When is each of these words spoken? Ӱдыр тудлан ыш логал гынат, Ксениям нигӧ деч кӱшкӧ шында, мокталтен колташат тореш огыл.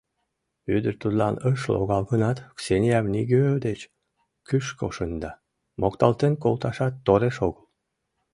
Ӱдыр 0.75 0.95
тудлан 1.01 1.35
ыш 1.51 1.61
логал 1.73 2.03
гынат, 2.11 2.37
Ксениям 2.57 3.05
нигӧ 3.13 3.43
деч 3.67 3.79
кӱшкӧ 4.47 4.87
шында, 4.95 5.31
мокталтен 5.81 6.33
колташат 6.43 6.93
тореш 7.05 7.37
огыл. 7.47 7.65